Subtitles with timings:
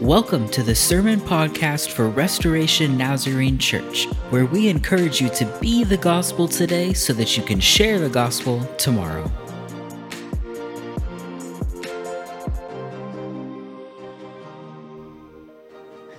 [0.00, 5.82] Welcome to the Sermon Podcast for Restoration Nazarene Church, where we encourage you to be
[5.82, 9.28] the gospel today so that you can share the gospel tomorrow.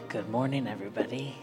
[0.09, 1.37] Good morning, everybody.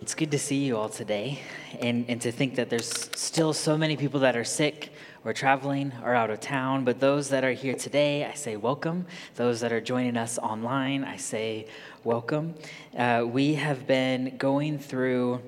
[0.00, 1.42] It's good to see you all today,
[1.78, 4.92] and, and to think that there's still so many people that are sick
[5.24, 6.84] or traveling or out of town.
[6.84, 9.06] But those that are here today, I say welcome.
[9.36, 11.66] Those that are joining us online, I say
[12.04, 12.54] welcome.
[12.96, 15.42] Uh, we have been going through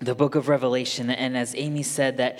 [0.00, 2.38] the book of Revelation, and as Amy said, that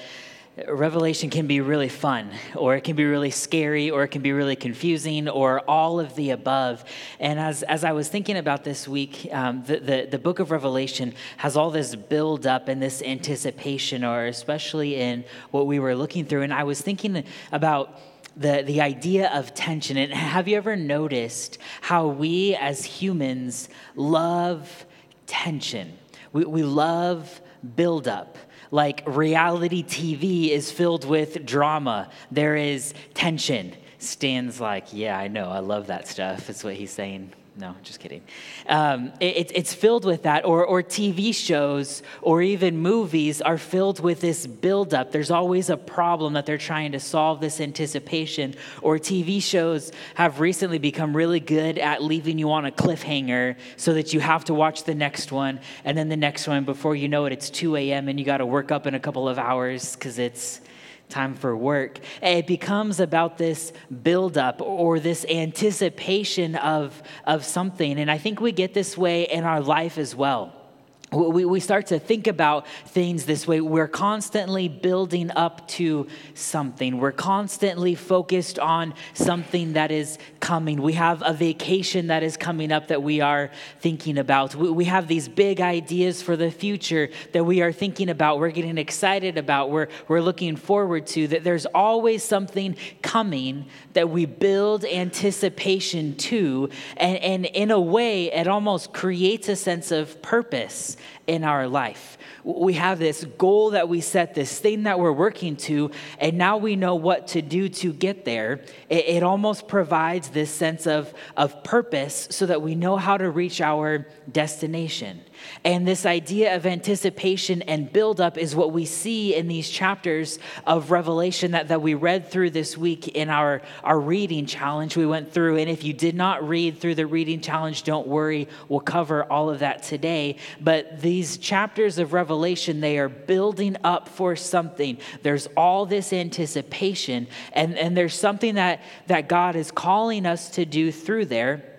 [0.67, 4.33] Revelation can be really fun, or it can be really scary, or it can be
[4.33, 6.83] really confusing, or all of the above.
[7.21, 10.51] And as, as I was thinking about this week, um, the, the, the book of
[10.51, 15.95] Revelation has all this build up and this anticipation, or especially in what we were
[15.95, 16.41] looking through.
[16.41, 18.01] And I was thinking about
[18.35, 19.99] the, the idea of tension.
[19.99, 24.87] And have you ever noticed how we as humans love
[25.27, 25.99] tension?
[26.33, 27.43] We, we love
[27.75, 28.39] buildup
[28.71, 32.11] like reality TV is filled with drama.
[32.31, 33.75] There is tension.
[33.99, 35.49] Stan's like, yeah, I know.
[35.49, 36.47] I love that stuff.
[36.47, 38.21] That's what he's saying no, just kidding.
[38.69, 44.01] Um, it, it's filled with that, or, or TV shows or even movies are filled
[44.01, 45.11] with this buildup.
[45.11, 48.55] There's always a problem that they're trying to solve, this anticipation.
[48.83, 53.95] Or TV shows have recently become really good at leaving you on a cliffhanger so
[53.95, 56.65] that you have to watch the next one and then the next one.
[56.65, 58.09] Before you know it, it's 2 a.m.
[58.09, 60.61] and you got to work up in a couple of hours because it's
[61.09, 62.01] time for work.
[62.23, 67.99] It becomes about this buildup or this anticipation of, of something.
[67.99, 70.66] And I think we get this way in our life as well
[71.13, 73.61] we, we start to think about things this way.
[73.61, 76.99] We're constantly building up to something.
[76.99, 80.83] We're constantly focused on something that is coming.
[80.83, 84.57] We have a vacation that is coming up that we are thinking about.
[84.57, 88.41] We, we have these big ideas for the future that we are thinking about.
[88.41, 89.71] We're getting excited about.
[89.71, 91.29] We're, we're looking forward to.
[91.29, 96.69] That there's always something coming that we build anticipation to.
[96.97, 100.96] And, and in a way, it almost creates a sense of purpose
[101.27, 102.19] in our life.
[102.45, 106.57] We have this goal that we set, this thing that we're working to, and now
[106.57, 108.61] we know what to do to get there.
[108.89, 113.31] It, it, almost provides this sense of, of purpose so that we know how to
[113.31, 115.21] reach our destination.
[115.65, 120.91] And this idea of anticipation and buildup is what we see in these chapters of
[120.91, 125.33] Revelation that, that we read through this week in our, our reading challenge we went
[125.33, 125.59] through.
[125.59, 129.51] And if you did not read through the reading challenge, don't worry, we'll cover all
[129.51, 130.37] of that today.
[130.61, 134.99] But these chapters of Revelation, they are building up for something.
[135.23, 140.65] There's all this anticipation, and, and there's something that, that God is calling us to
[140.65, 141.76] do through there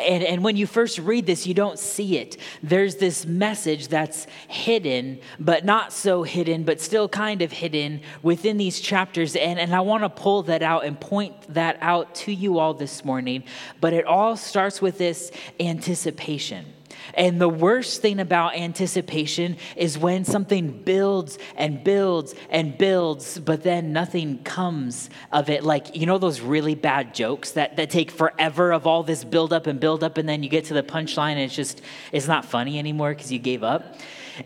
[0.00, 2.36] and, and when you first read this, you don't see it.
[2.62, 8.56] There's this message that's hidden, but not so hidden, but still kind of hidden within
[8.56, 9.36] these chapters.
[9.36, 12.74] And, and I want to pull that out and point that out to you all
[12.74, 13.44] this morning.
[13.80, 16.73] But it all starts with this anticipation.
[17.12, 23.62] And the worst thing about anticipation is when something builds and builds and builds, but
[23.62, 25.64] then nothing comes of it.
[25.64, 29.52] Like, you know, those really bad jokes that, that take forever of all this build
[29.52, 31.82] up and build up, and then you get to the punchline and it's just,
[32.12, 33.96] it's not funny anymore because you gave up.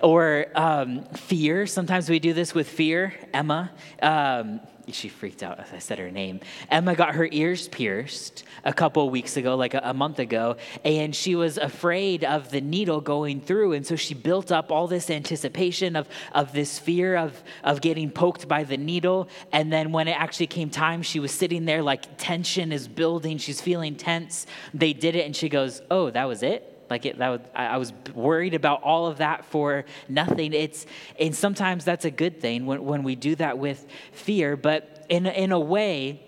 [0.03, 1.67] Or um, fear.
[1.67, 3.15] Sometimes we do this with fear.
[3.33, 3.71] Emma.
[4.03, 4.61] Um,
[4.95, 6.41] she freaked out as I said her name.
[6.71, 11.15] Emma got her ears pierced a couple weeks ago, like a, a, month ago, and
[11.15, 13.73] she was afraid of the needle going through.
[13.73, 18.11] And so she built up all this anticipation of, of this fear of, of getting
[18.11, 19.29] poked by the needle.
[19.53, 23.39] And then when it actually came time, she was sitting there like tension is building.
[23.39, 24.47] She's feeling tense.
[24.75, 26.78] They did it, and she goes, Oh, that was it?
[26.91, 30.53] Like it, that was, I was worried about all of that for nothing.
[30.53, 30.87] It's,
[31.19, 34.57] and sometimes that's a good thing when, when we do that with fear.
[34.57, 36.23] But in, in a way,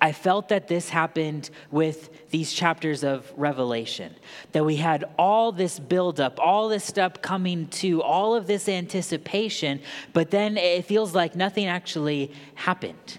[0.00, 4.14] I felt that this happened with these chapters of Revelation.
[4.52, 9.80] That we had all this buildup, all this stuff coming to, all of this anticipation,
[10.12, 13.18] but then it feels like nothing actually happened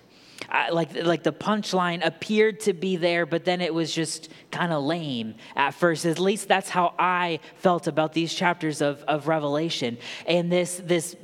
[0.72, 4.84] like, like the punchline appeared to be there, but then it was just kind of
[4.84, 6.06] lame at first.
[6.06, 9.98] At least that's how I felt about these chapters of, of Revelation.
[10.26, 11.16] And this, this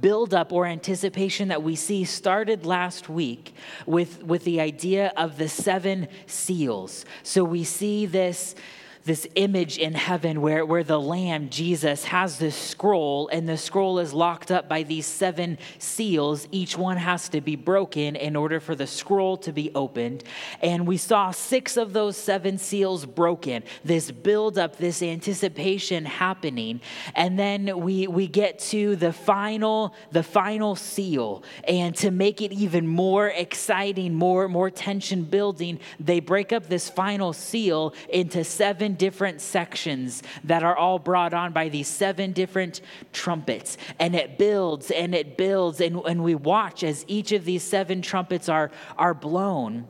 [0.00, 3.54] buildup or anticipation that we see started last week
[3.86, 7.04] with, with the idea of the seven seals.
[7.22, 8.54] So we see this
[9.04, 13.98] this image in heaven where, where the Lamb, Jesus, has this scroll, and the scroll
[13.98, 16.46] is locked up by these seven seals.
[16.52, 20.24] Each one has to be broken in order for the scroll to be opened.
[20.60, 26.80] And we saw six of those seven seals broken, this build up, this anticipation happening.
[27.14, 31.42] And then we, we get to the final, the final seal.
[31.64, 36.90] And to make it even more exciting, more, more tension building, they break up this
[36.90, 42.32] final seal into seven seven different sections that are all brought on by these seven
[42.32, 42.80] different
[43.12, 43.76] trumpets.
[43.98, 45.80] And it builds and it builds.
[45.80, 49.86] And, and we watch as each of these seven trumpets are, are blown.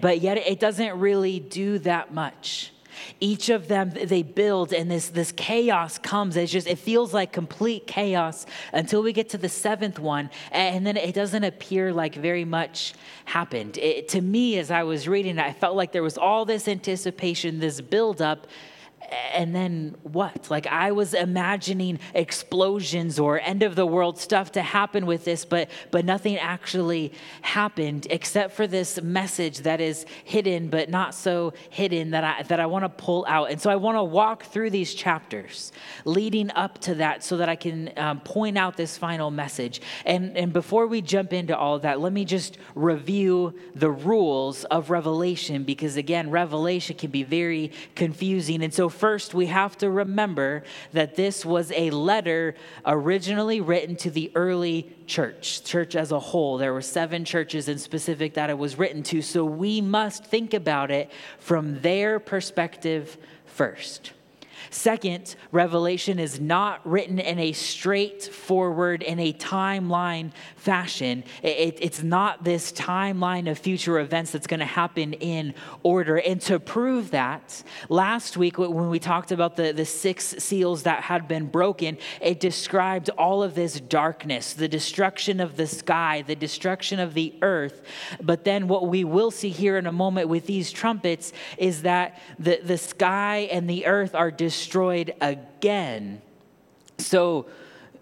[0.00, 2.72] But yet it doesn't really do that much.
[3.20, 6.36] Each of them they build, and this, this chaos comes.
[6.36, 10.86] It's just, it feels like complete chaos until we get to the seventh one, and
[10.86, 12.94] then it doesn't appear like very much
[13.24, 13.78] happened.
[13.78, 17.60] It, to me, as I was reading, I felt like there was all this anticipation,
[17.60, 18.46] this buildup,
[19.10, 20.50] and then what?
[20.50, 25.44] Like I was imagining explosions or end of the world stuff to happen with this,
[25.44, 27.12] but but nothing actually
[27.42, 32.60] happened except for this message that is hidden but not so hidden that I that
[32.60, 33.50] I want to pull out.
[33.50, 35.72] And so I want to walk through these chapters
[36.04, 39.80] leading up to that so that I can um, point out this final message.
[40.04, 44.64] And and before we jump into all of that, let me just review the rules
[44.64, 48.62] of Revelation because again, Revelation can be very confusing.
[48.62, 50.62] And so first, we have to remember
[50.92, 52.54] that this was a letter
[52.84, 56.58] originally written to the early church, church as a whole.
[56.58, 59.22] There were seven churches in specific that it was written to.
[59.22, 63.16] So we must think about it from their perspective
[63.46, 64.12] first.
[64.72, 71.24] Second, Revelation is not written in a straightforward, in a timeline fashion.
[71.42, 76.18] It, it's not this timeline of future events that's going to happen in order.
[76.18, 81.02] And to prove that, last week when we talked about the, the six seals that
[81.02, 86.36] had been broken, it described all of this darkness, the destruction of the sky, the
[86.36, 87.82] destruction of the earth.
[88.22, 92.20] But then what we will see here in a moment with these trumpets is that
[92.38, 96.20] the, the sky and the earth are destroyed destroyed again.
[96.98, 97.46] So,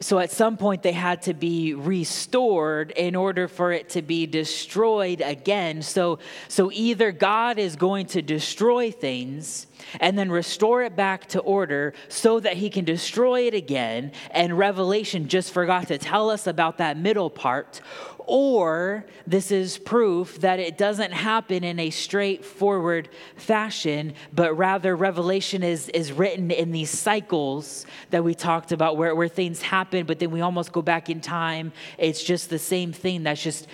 [0.00, 4.26] so at some point they had to be restored in order for it to be
[4.26, 5.82] destroyed again.
[5.82, 6.18] So,
[6.48, 9.68] so either God is going to destroy things
[10.00, 14.10] and then restore it back to order so that he can destroy it again.
[14.32, 17.80] And Revelation just forgot to tell us about that middle part
[18.28, 25.62] or this is proof that it doesn't happen in a straightforward fashion, but rather Revelation
[25.62, 30.18] is, is written in these cycles that we talked about where, where things happen, but
[30.18, 31.72] then we almost go back in time.
[31.96, 33.66] It's just the same thing that's just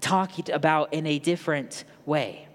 [0.00, 2.46] talked about in a different way.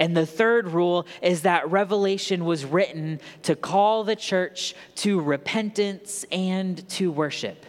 [0.00, 6.24] And the third rule is that Revelation was written to call the church to repentance
[6.32, 7.64] and to worship.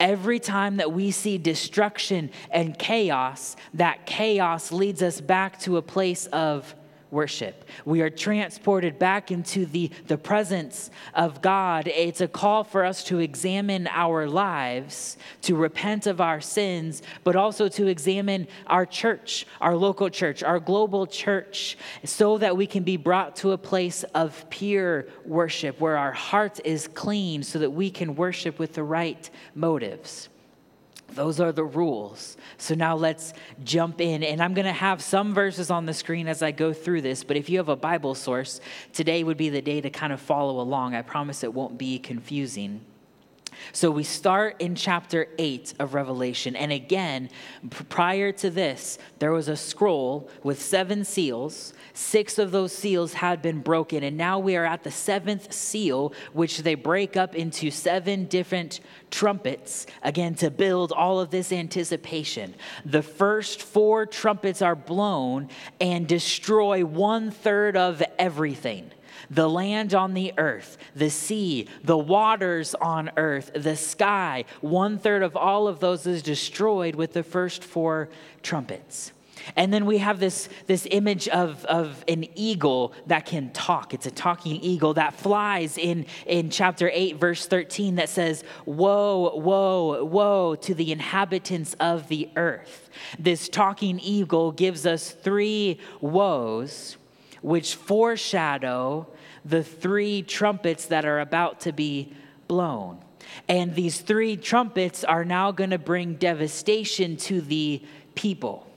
[0.00, 5.82] Every time that we see destruction and chaos, that chaos leads us back to a
[5.82, 6.74] place of
[7.10, 7.64] worship.
[7.84, 11.88] We are transported back into the, the presence of God.
[11.88, 17.36] It's a call for us to examine our lives, to repent of our sins, but
[17.36, 22.82] also to examine our church, our local church, our global church, so that we can
[22.82, 27.70] be brought to a place of pure worship where our heart is clean so that
[27.70, 30.28] we can worship with the right motives.
[31.14, 32.36] Those are the rules.
[32.58, 33.32] So now let's
[33.64, 34.22] jump in.
[34.22, 37.24] And I'm going to have some verses on the screen as I go through this,
[37.24, 38.60] but if you have a Bible source,
[38.92, 40.94] today would be the day to kind of follow along.
[40.94, 42.80] I promise it won't be confusing.
[43.72, 46.56] So we start in chapter 8 of Revelation.
[46.56, 47.30] And again,
[47.88, 51.72] prior to this, there was a scroll with seven seals.
[51.94, 54.02] Six of those seals had been broken.
[54.02, 58.80] And now we are at the seventh seal, which they break up into seven different
[59.10, 62.54] trumpets, again, to build all of this anticipation.
[62.84, 65.48] The first four trumpets are blown
[65.80, 68.90] and destroy one third of everything
[69.30, 74.44] the land on the earth, the sea, the waters on earth, the sky.
[74.60, 78.08] One third of all of those is destroyed with the first four
[78.42, 79.12] trumpets.
[79.56, 83.94] And then we have this, this image of, of an eagle that can talk.
[83.94, 89.36] It's a talking eagle that flies in, in chapter 8, verse 13, that says, Woe,
[89.36, 92.90] woe, woe to the inhabitants of the earth.
[93.18, 96.96] This talking eagle gives us three woes,
[97.42, 99.06] which foreshadow
[99.44, 102.12] the three trumpets that are about to be
[102.46, 102.98] blown.
[103.48, 107.82] And these three trumpets are now going to bring devastation to the
[108.14, 108.67] people.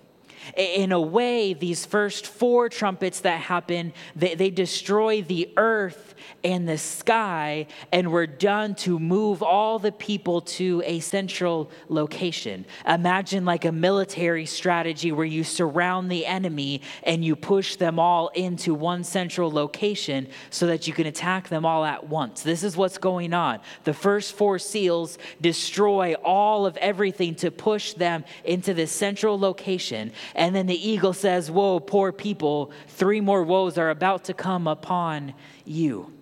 [0.55, 6.67] In a way, these first four trumpets that happen, they, they destroy the earth and
[6.67, 12.65] the sky and were done to move all the people to a central location.
[12.87, 18.29] Imagine like a military strategy where you surround the enemy and you push them all
[18.29, 22.41] into one central location so that you can attack them all at once.
[22.41, 23.59] This is what's going on.
[23.83, 30.11] The first four seals destroy all of everything to push them into this central location.
[30.35, 34.67] And then the eagle says, Whoa, poor people, three more woes are about to come
[34.67, 35.33] upon
[35.65, 36.13] you.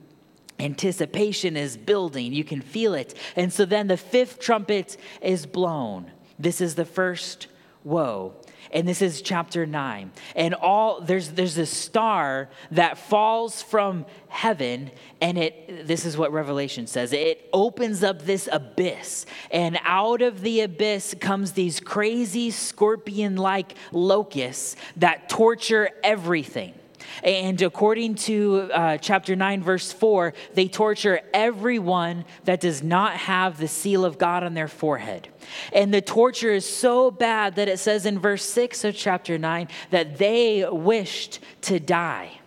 [0.59, 2.33] Anticipation is building.
[2.33, 3.13] You can feel it.
[3.35, 6.11] And so then the fifth trumpet is blown.
[6.37, 7.47] This is the first
[7.83, 8.35] woe.
[8.71, 10.11] And this is chapter 9.
[10.35, 16.31] And all there's there's a star that falls from heaven and it this is what
[16.31, 17.11] Revelation says.
[17.13, 24.75] It opens up this abyss and out of the abyss comes these crazy scorpion-like locusts
[24.97, 26.78] that torture everything.
[27.23, 33.57] And according to uh, chapter 9, verse 4, they torture everyone that does not have
[33.57, 35.27] the seal of God on their forehead.
[35.73, 39.67] And the torture is so bad that it says in verse 6 of chapter 9
[39.91, 42.39] that they wished to die.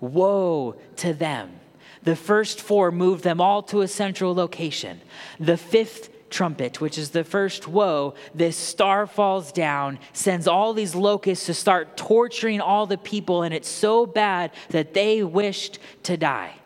[0.00, 1.60] Woe to them.
[2.02, 5.00] The first four moved them all to a central location.
[5.38, 10.94] The fifth trumpet, which is the first woe, this star falls down, sends all these
[10.94, 16.16] locusts to start torturing all the people, and it's so bad that they wished to
[16.16, 16.59] die.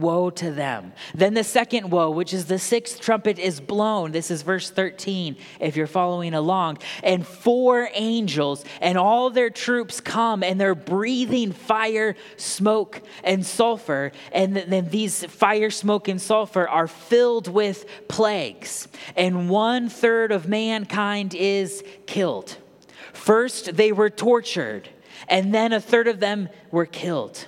[0.00, 0.92] Woe to them.
[1.14, 4.12] Then the second woe, which is the sixth trumpet, is blown.
[4.12, 6.78] This is verse 13, if you're following along.
[7.02, 14.12] And four angels and all their troops come, and they're breathing fire, smoke, and sulfur.
[14.32, 18.88] And then these fire, smoke, and sulfur are filled with plagues.
[19.16, 22.56] And one third of mankind is killed.
[23.12, 24.88] First, they were tortured,
[25.28, 27.46] and then a third of them were killed.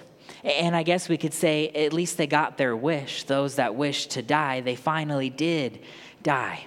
[0.49, 3.25] And I guess we could say at least they got their wish.
[3.25, 5.81] Those that wished to die, they finally did
[6.23, 6.67] die.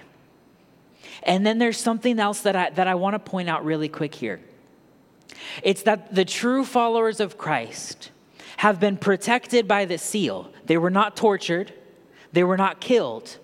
[1.24, 4.14] And then there's something else that I, that I want to point out really quick
[4.14, 4.40] here.
[5.64, 8.12] It's that the true followers of Christ
[8.58, 10.52] have been protected by the seal.
[10.66, 11.72] They were not tortured,
[12.32, 13.38] they were not killed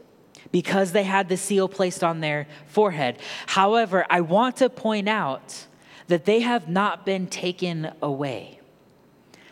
[0.53, 3.19] because they had the seal placed on their forehead.
[3.47, 5.67] However, I want to point out
[6.07, 8.58] that they have not been taken away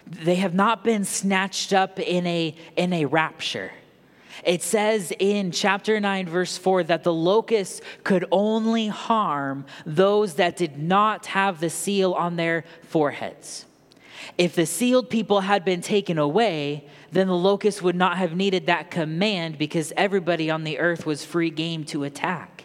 [0.07, 3.73] they have not been snatched up in a, in a rapture.
[4.45, 10.57] It says in chapter 9, verse 4, that the locusts could only harm those that
[10.57, 13.67] did not have the seal on their foreheads.
[14.39, 18.67] If the sealed people had been taken away, then the locusts would not have needed
[18.67, 22.56] that command because everybody on the earth was free game to attack.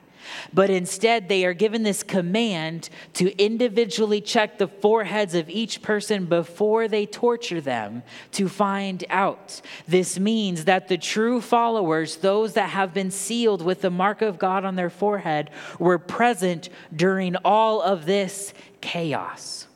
[0.53, 6.25] But instead, they are given this command to individually check the foreheads of each person
[6.25, 9.61] before they torture them to find out.
[9.87, 14.39] This means that the true followers, those that have been sealed with the mark of
[14.39, 19.67] God on their forehead, were present during all of this chaos.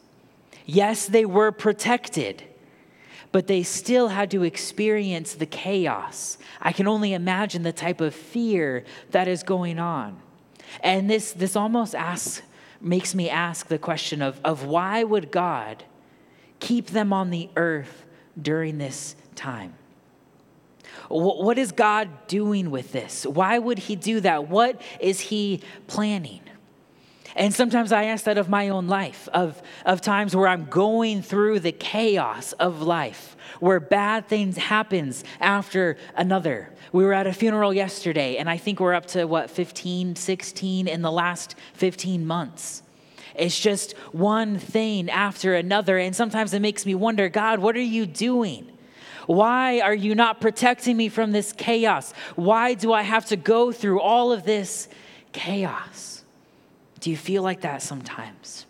[0.65, 2.43] Yes, they were protected
[3.35, 6.37] but they still had to experience the chaos.
[6.61, 10.21] I can only imagine the type of fear that is going on.
[10.81, 12.41] And this, this almost asks,
[12.81, 15.83] makes me ask the question of, of why would God
[16.59, 18.05] keep them on the earth
[18.41, 19.73] during this time?
[21.09, 23.25] What is God doing with this?
[23.25, 24.47] Why would He do that?
[24.47, 26.41] What is He planning?
[27.35, 31.21] And sometimes I ask that of my own life, of, of times where I'm going
[31.21, 36.69] through the chaos of life, where bad things happens after another.
[36.91, 40.87] We were at a funeral yesterday, and I think we're up to what, 15, 16
[40.87, 42.83] in the last 15 months.
[43.37, 45.97] It's just one thing after another.
[45.97, 48.71] And sometimes it makes me wonder God, what are you doing?
[49.27, 52.13] Why are you not protecting me from this chaos?
[52.35, 54.87] Why do I have to go through all of this
[55.31, 56.23] chaos?
[56.99, 58.65] Do you feel like that sometimes?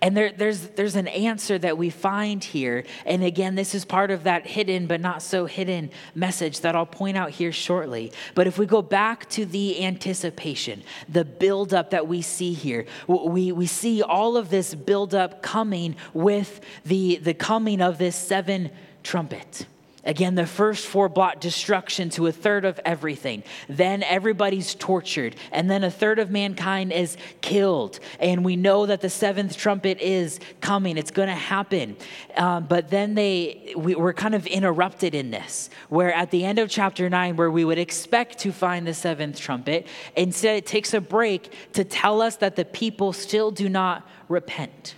[0.00, 2.84] And there, there's, there's an answer that we find here.
[3.06, 6.86] And again, this is part of that hidden but not so hidden message that I'll
[6.86, 8.12] point out here shortly.
[8.34, 13.52] But if we go back to the anticipation, the buildup that we see here, we,
[13.52, 18.70] we see all of this buildup coming with the, the coming of this seven
[19.02, 19.66] trumpet.
[20.04, 23.42] Again, the first four brought destruction to a third of everything.
[23.68, 25.34] Then everybody's tortured.
[25.50, 27.98] And then a third of mankind is killed.
[28.20, 31.96] And we know that the seventh trumpet is coming, it's going to happen.
[32.36, 36.58] Um, but then they, we, we're kind of interrupted in this, where at the end
[36.58, 39.86] of chapter 9, where we would expect to find the seventh trumpet,
[40.16, 44.94] instead it takes a break to tell us that the people still do not repent.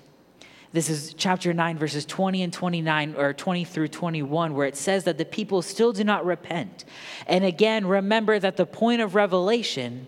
[0.73, 5.03] This is chapter 9, verses 20 and 29, or 20 through 21, where it says
[5.03, 6.85] that the people still do not repent.
[7.27, 10.07] And again, remember that the point of revelation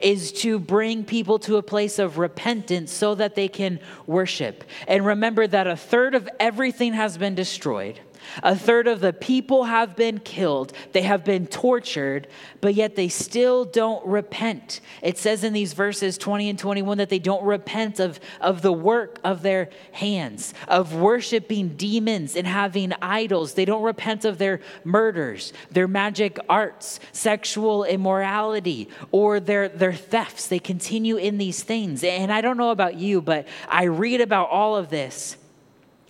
[0.00, 4.62] is to bring people to a place of repentance so that they can worship.
[4.86, 7.98] And remember that a third of everything has been destroyed.
[8.42, 12.26] A third of the people have been killed, they have been tortured,
[12.60, 14.80] but yet they still don't repent.
[15.02, 18.72] It says in these verses 20 and 21 that they don't repent of, of the
[18.72, 23.54] work of their hands, of worshiping demons and having idols.
[23.54, 30.48] They don't repent of their murders, their magic arts, sexual immorality, or their, their thefts.
[30.48, 32.04] They continue in these things.
[32.04, 35.36] And I don't know about you, but I read about all of this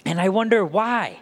[0.04, 1.20] and I wonder why.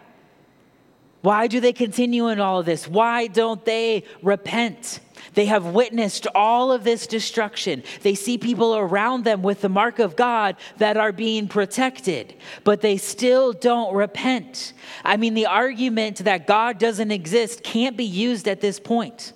[1.23, 2.85] Why do they continue in all of this?
[2.85, 4.99] Why don't they repent?
[5.35, 7.81] They have witnessed all of this destruction.
[8.01, 12.81] They see people around them with the mark of God that are being protected, but
[12.81, 14.73] they still don't repent.
[15.05, 19.31] I mean, the argument that God doesn't exist can't be used at this point.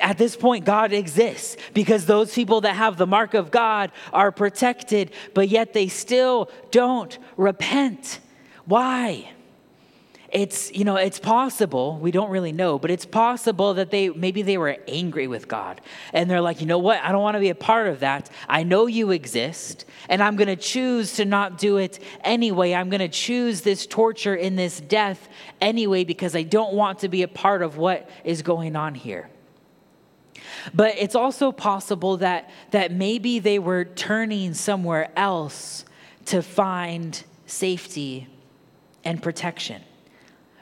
[0.00, 4.32] At this point, God exists because those people that have the mark of God are
[4.32, 8.18] protected, but yet they still don't repent.
[8.64, 9.30] Why?
[10.32, 14.40] It's you know it's possible we don't really know but it's possible that they maybe
[14.40, 15.80] they were angry with god.
[16.12, 17.00] And they're like you know what?
[17.02, 18.30] I don't want to be a part of that.
[18.48, 22.72] I know you exist and i'm going to choose to not do it anyway.
[22.72, 25.28] I'm going to choose this torture in this death
[25.60, 29.28] anyway because i don't want to be a part of what is going on here.
[30.74, 35.84] But it's also possible that that maybe they were turning somewhere else
[36.26, 38.28] to find safety
[39.04, 39.82] and protection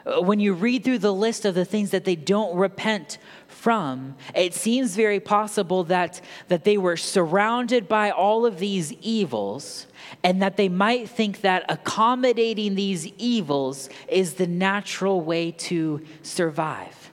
[0.07, 4.15] Uh, when you read through the list of the things that they don't repent from,
[4.35, 9.87] it seems very possible that, that they were surrounded by all of these evils
[10.23, 17.11] and that they might think that accommodating these evils is the natural way to survive.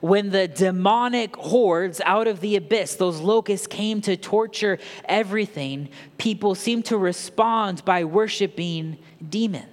[0.00, 6.54] When the demonic hordes out of the abyss, those locusts came to torture everything, people
[6.54, 8.98] seem to respond by worshiping
[9.28, 9.69] demons.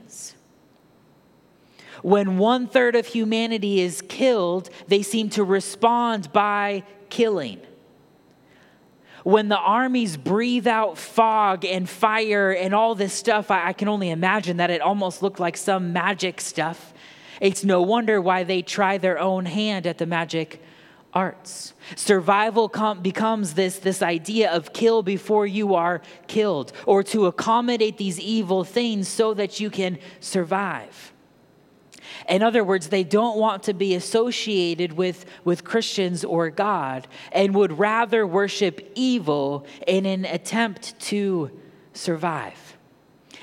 [2.01, 7.59] When one third of humanity is killed, they seem to respond by killing.
[9.23, 13.89] When the armies breathe out fog and fire and all this stuff, I, I can
[13.89, 16.93] only imagine that it almost looked like some magic stuff.
[17.41, 20.63] It's no wonder why they try their own hand at the magic
[21.13, 21.73] arts.
[21.95, 27.97] Survival com- becomes this, this idea of kill before you are killed, or to accommodate
[27.97, 31.11] these evil things so that you can survive.
[32.27, 37.55] In other words, they don't want to be associated with, with Christians or God and
[37.55, 41.51] would rather worship evil in an attempt to
[41.93, 42.77] survive.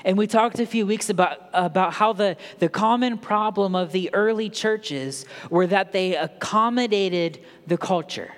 [0.03, 4.13] And we talked a few weeks about, about how the, the common problem of the
[4.13, 8.33] early churches were that they accommodated the culture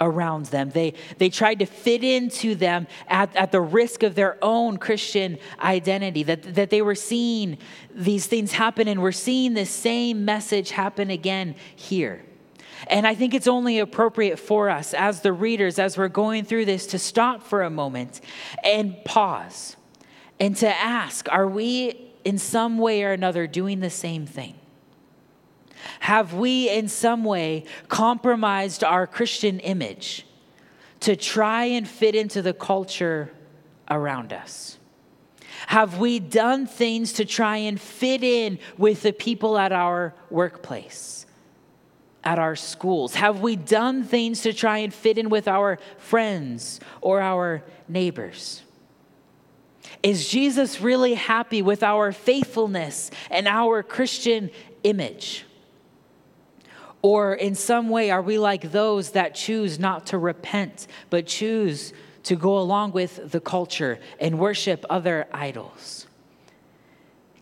[0.00, 0.70] around them.
[0.70, 5.38] They, they tried to fit into them at, at the risk of their own Christian
[5.60, 7.58] identity, that, that they were seeing
[7.94, 12.22] these things happen and we're seeing the same message happen again here.
[12.86, 16.64] And I think it's only appropriate for us as the readers, as we're going through
[16.64, 18.20] this, to stop for a moment
[18.64, 19.76] and pause
[20.38, 24.59] and to ask are we in some way or another doing the same thing?
[26.00, 30.26] Have we in some way compromised our Christian image
[31.00, 33.30] to try and fit into the culture
[33.88, 34.78] around us?
[35.66, 41.26] Have we done things to try and fit in with the people at our workplace,
[42.24, 43.14] at our schools?
[43.14, 48.62] Have we done things to try and fit in with our friends or our neighbors?
[50.02, 54.50] Is Jesus really happy with our faithfulness and our Christian
[54.82, 55.44] image?
[57.02, 61.92] Or in some way, are we like those that choose not to repent, but choose
[62.24, 66.06] to go along with the culture and worship other idols?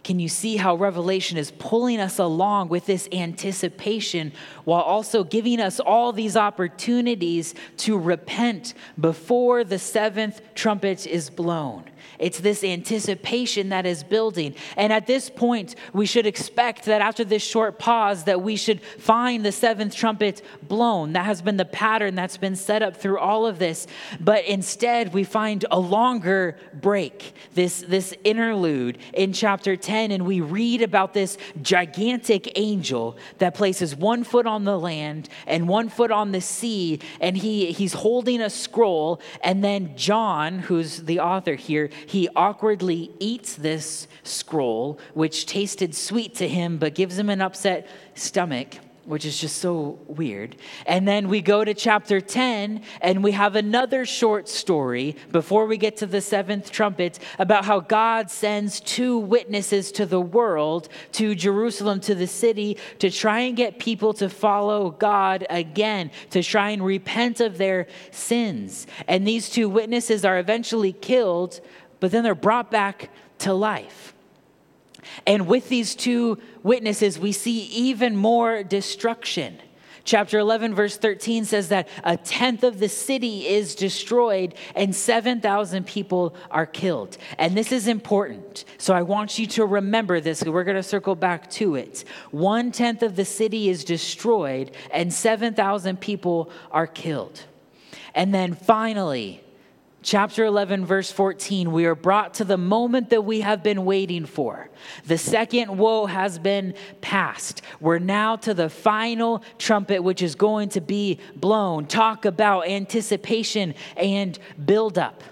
[0.09, 4.33] can you see how Revelation is pulling us along with this anticipation
[4.65, 11.85] while also giving us all these opportunities to repent before the seventh trumpet is blown?
[12.19, 14.55] It's this anticipation that is building.
[14.77, 18.83] And at this point, we should expect that after this short pause that we should
[18.83, 21.13] find the seventh trumpet blown.
[21.13, 23.87] That has been the pattern that's been set up through all of this.
[24.21, 30.41] But instead, we find a longer break, this, this interlude in chapter 10, and we
[30.41, 36.11] read about this gigantic angel that places one foot on the land and one foot
[36.11, 39.21] on the sea, and he, he's holding a scroll.
[39.43, 46.35] And then John, who's the author here, he awkwardly eats this scroll, which tasted sweet
[46.37, 50.55] to him but gives him an upset stomach which is just so weird.
[50.85, 55.79] And then we go to chapter 10, and we have another short story before we
[55.79, 61.35] get to the seventh trumpet about how God sends two witnesses to the world, to
[61.35, 66.71] Jerusalem, to the city, to try and get people to follow God again, to try
[66.71, 68.87] and repent of their sins.
[69.09, 71.63] And these two witnesses are eventually killed
[72.01, 74.15] but then they're brought back to life.
[75.27, 79.59] And with these two witnesses, we see even more destruction.
[80.05, 85.87] Chapter 11, verse 13 says that a tenth of the city is destroyed and 7,000
[85.87, 87.19] people are killed.
[87.37, 88.65] And this is important.
[88.79, 90.43] So I want you to remember this.
[90.43, 92.05] We're going to circle back to it.
[92.31, 97.45] One tenth of the city is destroyed and 7,000 people are killed.
[98.15, 99.45] And then finally,
[100.03, 104.27] chapter 11, verse 14, we are brought to the moment that we have been waiting
[104.27, 104.69] for.
[105.07, 107.63] The second woe has been passed.
[107.81, 111.87] We're now to the final trumpet, which is going to be blown.
[111.87, 115.23] Talk about anticipation and buildup.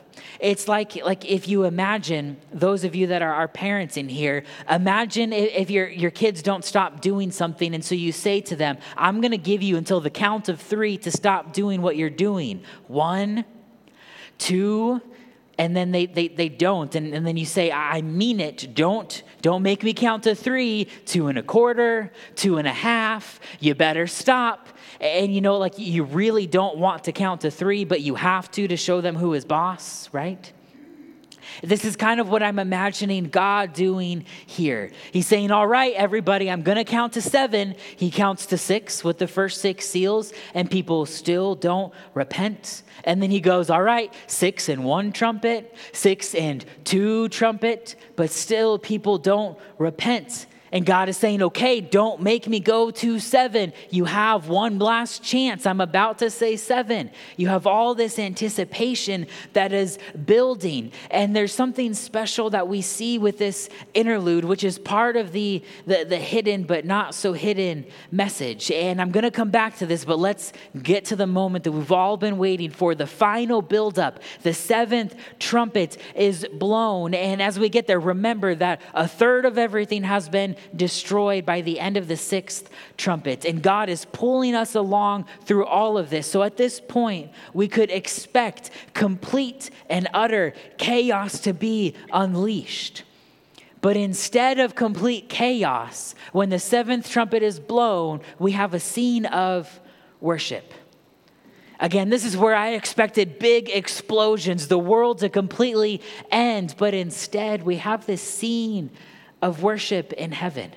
[0.40, 4.44] It's like, like if you imagine, those of you that are our parents in here,
[4.70, 8.56] imagine if, if your, your kids don't stop doing something, and so you say to
[8.56, 11.96] them, I'm going to give you until the count of three to stop doing what
[11.96, 12.62] you're doing.
[12.86, 13.44] One,
[14.38, 15.00] two,
[15.58, 16.94] and then they, they, they don't.
[16.94, 18.74] And, and then you say, I mean it.
[18.74, 23.40] Don't, don't make me count to three, two and a quarter, two and a half.
[23.60, 24.68] You better stop.
[25.00, 28.50] And you know, like you really don't want to count to three, but you have
[28.52, 30.52] to to show them who is boss, right?
[31.62, 34.90] This is kind of what I'm imagining God doing here.
[35.12, 37.74] He's saying, All right, everybody, I'm going to count to seven.
[37.96, 42.82] He counts to six with the first six seals, and people still don't repent.
[43.04, 48.30] And then he goes, All right, six and one trumpet, six and two trumpet, but
[48.30, 50.46] still people don't repent.
[50.72, 53.72] And God is saying, okay, don't make me go to seven.
[53.90, 55.64] You have one last chance.
[55.64, 57.10] I'm about to say seven.
[57.36, 60.92] You have all this anticipation that is building.
[61.10, 65.62] And there's something special that we see with this interlude, which is part of the,
[65.86, 68.70] the, the hidden but not so hidden message.
[68.70, 70.52] And I'm going to come back to this, but let's
[70.82, 74.20] get to the moment that we've all been waiting for the final buildup.
[74.42, 77.14] The seventh trumpet is blown.
[77.14, 81.60] And as we get there, remember that a third of everything has been destroyed by
[81.60, 83.44] the end of the sixth trumpet.
[83.44, 86.26] And God is pulling us along through all of this.
[86.26, 93.04] So at this point, we could expect complete and utter chaos to be unleashed.
[93.80, 99.26] But instead of complete chaos, when the seventh trumpet is blown, we have a scene
[99.26, 99.80] of
[100.20, 100.72] worship.
[101.78, 107.64] Again, this is where I expected big explosions, the world to completely end, but instead
[107.64, 108.90] we have this scene
[109.46, 110.72] of worship in heaven.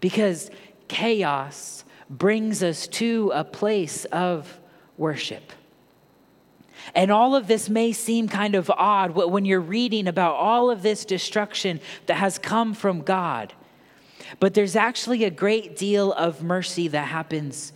[0.00, 0.50] Because
[0.88, 4.58] chaos brings us to a place of
[4.96, 5.52] worship.
[6.94, 10.80] And all of this may seem kind of odd when you're reading about all of
[10.80, 13.52] this destruction that has come from God.
[14.40, 17.74] But there's actually a great deal of mercy that happens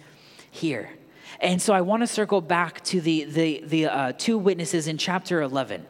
[0.51, 0.89] here.
[1.39, 4.97] And so I want to circle back to the, the, the uh, two witnesses in
[4.97, 5.85] chapter 11.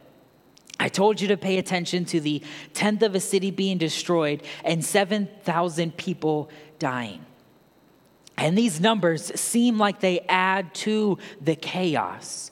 [0.80, 2.42] I told you to pay attention to the
[2.74, 7.24] tenth of a city being destroyed and 7,000 people dying.
[8.36, 12.50] And these numbers seem like they add to the chaos,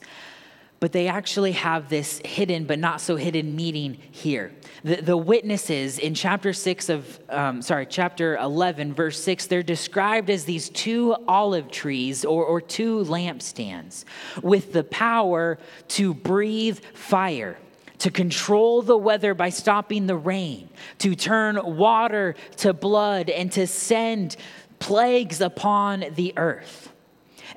[0.79, 4.53] but they actually have this hidden but not so hidden meaning here.
[4.83, 10.29] The, the witnesses in chapter 6 of, um, sorry, chapter 11, verse 6, they're described
[10.29, 14.05] as these two olive trees or, or two lampstands
[14.41, 15.57] with the power
[15.89, 17.57] to breathe fire
[18.01, 23.67] to control the weather by stopping the rain, to turn water to blood, and to
[23.67, 24.35] send
[24.79, 26.91] plagues upon the earth.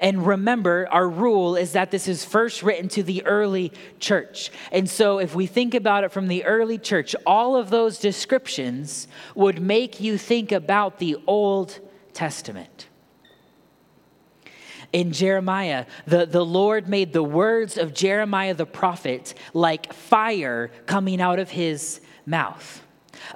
[0.00, 4.50] And remember, our rule is that this is first written to the early church.
[4.70, 9.08] And so, if we think about it from the early church, all of those descriptions
[9.34, 11.80] would make you think about the Old
[12.12, 12.88] Testament.
[14.94, 21.20] In Jeremiah, the, the Lord made the words of Jeremiah the prophet like fire coming
[21.20, 22.80] out of his mouth.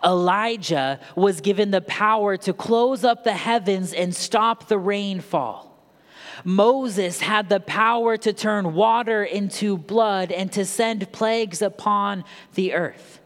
[0.04, 5.76] Elijah was given the power to close up the heavens and stop the rainfall.
[6.44, 12.22] Moses had the power to turn water into blood and to send plagues upon
[12.54, 13.17] the earth.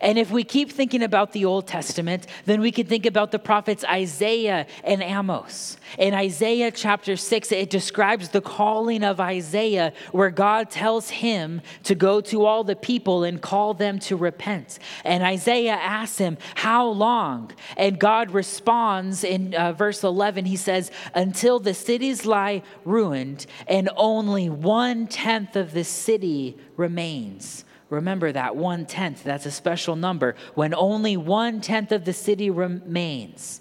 [0.00, 3.38] And if we keep thinking about the Old Testament, then we can think about the
[3.38, 5.76] prophets Isaiah and Amos.
[5.98, 11.94] In Isaiah chapter 6, it describes the calling of Isaiah, where God tells him to
[11.94, 14.78] go to all the people and call them to repent.
[15.04, 17.52] And Isaiah asks him, How long?
[17.76, 23.88] And God responds in uh, verse 11, he says, Until the cities lie ruined and
[23.96, 27.64] only one tenth of the city remains.
[27.90, 32.48] Remember that one tenth, that's a special number, when only one tenth of the city
[32.48, 33.60] remains.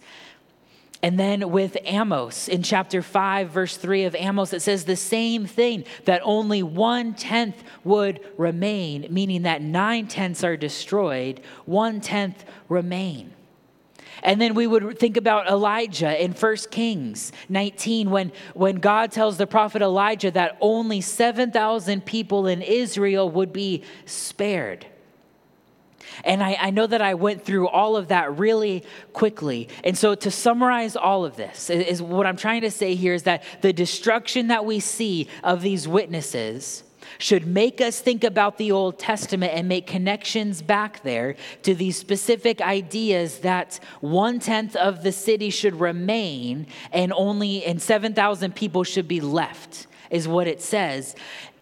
[1.02, 5.46] And then with Amos in chapter 5, verse 3 of Amos, it says the same
[5.46, 12.44] thing that only one tenth would remain, meaning that nine tenths are destroyed, one tenth
[12.68, 13.34] remain.
[14.24, 19.38] And then we would think about Elijah in 1 Kings 19 when, when God tells
[19.38, 24.86] the prophet Elijah that only 7,000 people in Israel would be spared.
[26.24, 29.70] And I, I, know that I went through all of that really quickly.
[29.84, 33.14] And so, to summarize all of this, is, is what I'm trying to say here
[33.14, 36.84] is that the destruction that we see of these witnesses
[37.18, 41.98] should make us think about the Old Testament and make connections back there to these
[41.98, 48.84] specific ideas that one tenth of the city should remain and only and 7,000 people
[48.84, 51.16] should be left, is what it says.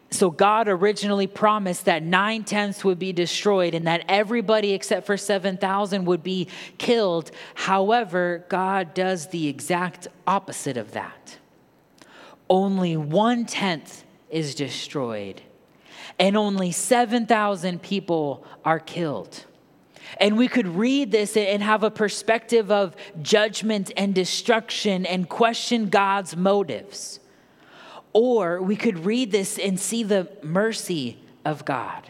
[0.09, 5.17] So, God originally promised that nine tenths would be destroyed and that everybody except for
[5.17, 7.31] 7,000 would be killed.
[7.55, 11.37] However, God does the exact opposite of that.
[12.49, 15.41] Only one tenth is destroyed,
[16.19, 19.45] and only 7,000 people are killed.
[20.19, 25.89] And we could read this and have a perspective of judgment and destruction and question
[25.89, 27.19] God's motives.
[28.13, 32.09] Or we could read this and see the mercy of God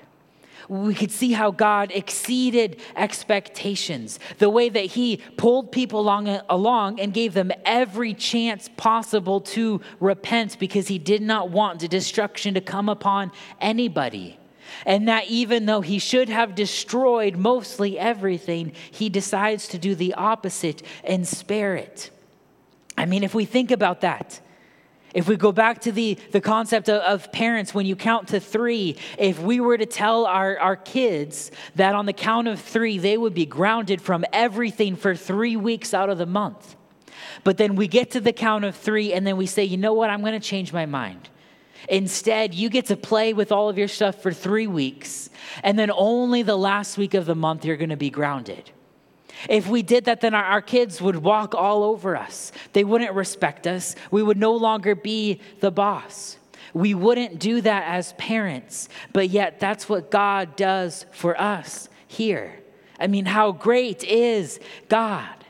[0.67, 6.99] we could see how God exceeded expectations, the way that He pulled people along, along
[6.99, 12.53] and gave them every chance possible to repent because He did not want the destruction
[12.55, 14.37] to come upon anybody.
[14.85, 20.13] And that even though He should have destroyed mostly everything, He decides to do the
[20.15, 22.11] opposite and spare it.
[22.97, 24.41] I mean, if we think about that,
[25.17, 28.39] if we go back to the, the concept of, of, parents, when you count to
[28.39, 32.99] three, if we were to tell our, our kids that on the count of three,
[32.99, 36.75] they would be grounded from everything for three weeks out of the month.
[37.43, 39.93] But then we get to the count of three, and then we say, you know
[39.93, 41.29] what, I'm going to change my mind.
[41.89, 45.31] Instead, you get to play with all of your stuff for three weeks,
[45.63, 48.69] and then only the last week of the month you're going to be grounded.
[49.49, 52.51] If we did that, then our, our, kids would walk all over us.
[52.73, 53.95] They wouldn't respect us.
[54.11, 56.37] We would no longer be the boss.
[56.73, 62.59] We wouldn't do that as parents, but yet that's what God does for us here.
[62.99, 65.45] I mean, how great is God?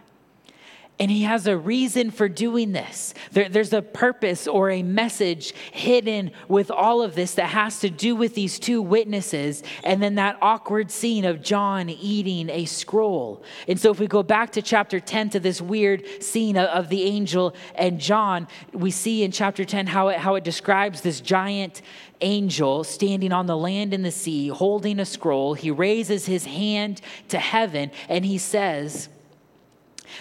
[1.00, 3.14] And he has a reason for doing this.
[3.32, 7.90] There, there's a purpose or a message hidden with all of this that has to
[7.92, 13.44] do with these two witnesses and then that awkward scene of John eating a scroll.
[13.68, 16.90] And so, if we go back to chapter 10 to this weird scene of, of
[16.90, 21.22] the angel and John, we see in chapter 10 how it, how it describes this
[21.22, 21.84] giant
[22.22, 25.54] angel standing on the land and the sea holding a scroll.
[25.54, 29.10] He raises his hand to heaven and he says,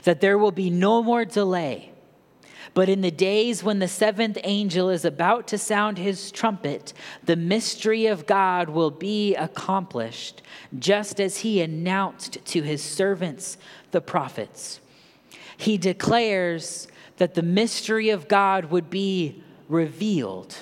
[0.04, 1.92] that there will be no more delay.
[2.74, 6.92] But in the days when the seventh angel is about to sound his trumpet,
[7.24, 10.42] the mystery of God will be accomplished,
[10.78, 13.56] just as he announced to his servants,
[13.92, 14.80] the prophets.
[15.56, 20.56] He declares that the mystery of God would be revealed.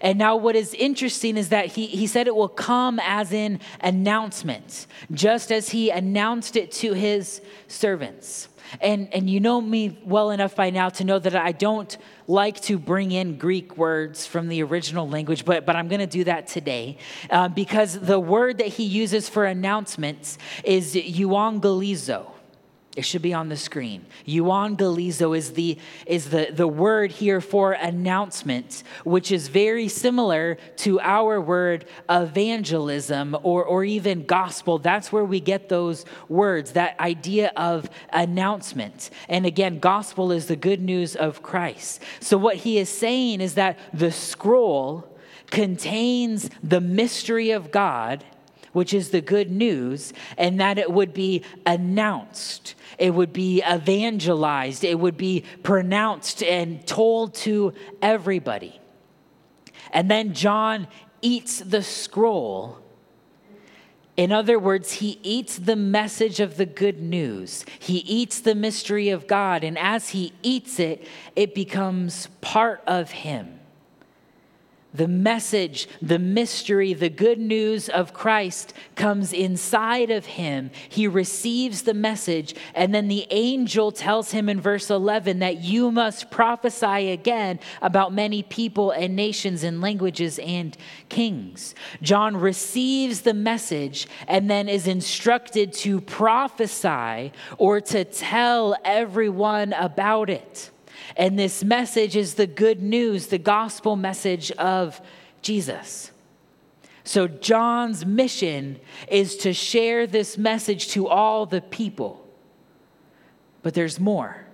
[0.00, 3.60] And now, what is interesting is that he, he said it will come as an
[3.80, 8.48] announcement, just as he announced it to his servants.
[8.80, 12.60] And, and you know me well enough by now to know that I don't like
[12.62, 16.24] to bring in Greek words from the original language, but, but I'm going to do
[16.24, 16.98] that today
[17.30, 22.32] uh, because the word that he uses for announcements is euangelizo.
[22.96, 24.06] It should be on the screen.
[24.26, 30.98] Euangelizo is the is the, the word here for announcement, which is very similar to
[31.00, 34.78] our word evangelism or, or even gospel.
[34.78, 39.10] That's where we get those words, that idea of announcement.
[39.28, 42.02] And again, gospel is the good news of Christ.
[42.20, 45.06] So what he is saying is that the scroll
[45.50, 48.24] contains the mystery of God
[48.76, 54.84] which is the good news, and that it would be announced, it would be evangelized,
[54.84, 58.78] it would be pronounced and told to everybody.
[59.94, 60.88] And then John
[61.22, 62.78] eats the scroll.
[64.14, 67.64] In other words, he eats the message of the good news.
[67.78, 69.64] He eats the mystery of God.
[69.64, 73.55] And as he eats it, it becomes part of him
[74.96, 80.70] the message, the mystery, the good news of Christ comes inside of him.
[80.88, 85.90] He receives the message, and then the angel tells him in verse 11 that you
[85.90, 90.76] must prophesy again about many people and nations and languages and
[91.08, 91.74] kings.
[92.02, 100.30] John receives the message and then is instructed to prophesy or to tell everyone about
[100.30, 100.70] it.
[101.16, 105.00] And this message is the good news, the gospel message of
[105.42, 106.10] Jesus.
[107.04, 112.26] So, John's mission is to share this message to all the people.
[113.62, 114.45] But there's more.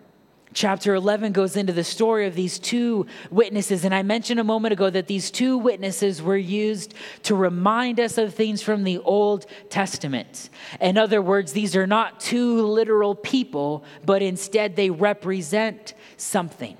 [0.54, 3.84] Chapter 11 goes into the story of these two witnesses.
[3.84, 8.18] And I mentioned a moment ago that these two witnesses were used to remind us
[8.18, 10.50] of things from the Old Testament.
[10.80, 16.76] In other words, these are not two literal people, but instead they represent something.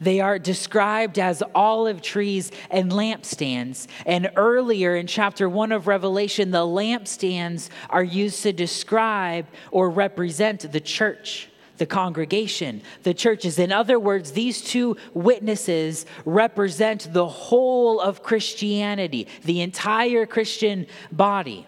[0.00, 3.86] They are described as olive trees and lampstands.
[4.04, 10.70] And earlier in chapter one of Revelation, the lampstands are used to describe or represent
[10.70, 13.58] the church the congregation, the churches.
[13.58, 21.66] In other words, these two witnesses represent the whole of Christianity, the entire Christian body.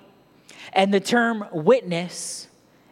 [0.73, 2.49] And the term witness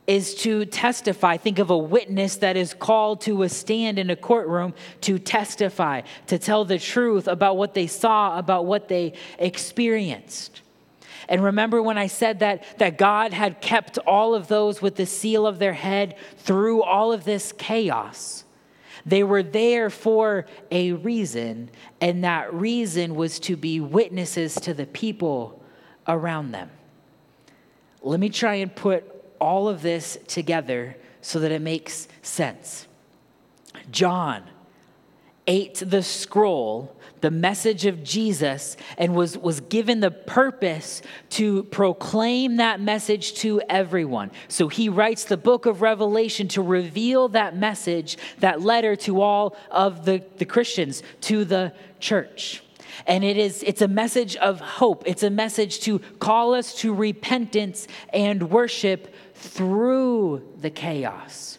[0.07, 1.37] is to testify.
[1.37, 6.03] Think of a witness that is called to a stand in a courtroom to testify,
[6.29, 10.63] to tell the truth about what they saw, about what they experienced.
[11.29, 15.07] And remember when I said that, that God had kept all of those with the
[15.07, 18.45] seal of their head through all of this chaos?
[19.05, 24.87] They were there for a reason, and that reason was to be witnesses to the
[24.87, 25.63] people
[26.09, 26.71] around them.
[28.03, 29.05] Let me try and put
[29.41, 32.87] all of this together so that it makes sense.
[33.91, 34.45] John
[35.47, 36.96] ate the scroll
[37.27, 43.61] the message of Jesus and was, was given the purpose to proclaim that message to
[43.69, 44.31] everyone.
[44.47, 49.57] So he writes the book of Revelation to reveal that message, that letter to all
[49.73, 52.63] of the, the Christians, to the church.
[53.09, 55.03] And it is it's a message of hope.
[55.05, 61.59] It's a message to call us to repentance and worship through the chaos.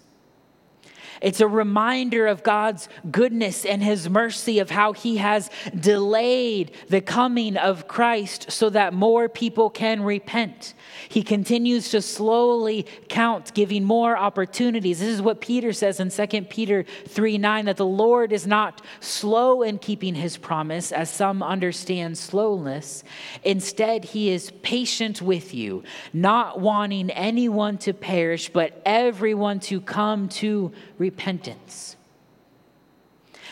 [1.21, 7.01] It's a reminder of God's goodness and his mercy, of how he has delayed the
[7.01, 10.73] coming of Christ so that more people can repent.
[11.09, 14.99] He continues to slowly count, giving more opportunities.
[14.99, 18.81] This is what Peter says in 2 Peter 3 9 that the Lord is not
[18.99, 23.03] slow in keeping his promise, as some understand slowness.
[23.43, 30.29] Instead, he is patient with you, not wanting anyone to perish, but everyone to come
[30.29, 31.95] to repentance.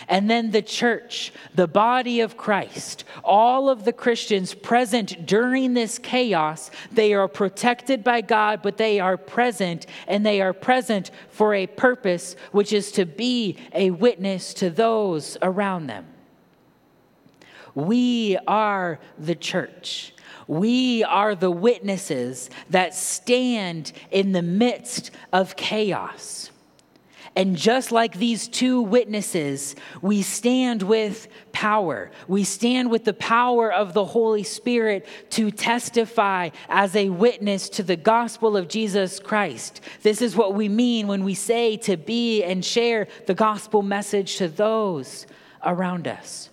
[0.08, 5.98] And then the church, the body of Christ, all of the Christians present during this
[5.98, 11.54] chaos, they are protected by God, but they are present, and they are present for
[11.54, 16.06] a purpose, which is to be a witness to those around them.
[17.74, 20.14] We are the church.
[20.48, 26.52] We are the witnesses that stand in the midst of chaos.
[27.36, 32.12] And just like these two witnesses, we stand with power.
[32.30, 37.84] We stand with the power of the Holy Spirit to testify as a witness to
[37.84, 39.82] the gospel of Jesus Christ.
[40.02, 44.38] This is what we mean when we say to be and share the gospel message
[44.38, 45.28] to those
[45.62, 46.50] around us.